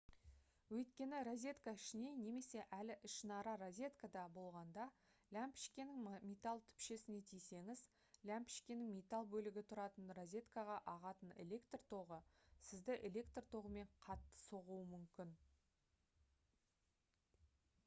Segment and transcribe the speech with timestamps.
[0.75, 4.85] өйткені розетка ішіне немесе әлі ішінара розеткада болғанда
[5.37, 7.83] ләмпішкенің металл түпшесіне тисеңіз
[8.31, 12.17] ләмпішкенің металл бөлігі тұратын розеткаға ағатын электр тогы
[12.71, 15.35] сізді электр тогымен қатты соғуы мүмкін